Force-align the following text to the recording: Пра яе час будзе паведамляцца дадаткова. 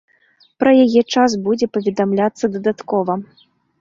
Пра 0.61 0.71
яе 0.85 1.01
час 1.15 1.35
будзе 1.47 1.65
паведамляцца 1.77 2.45
дадаткова. 2.55 3.13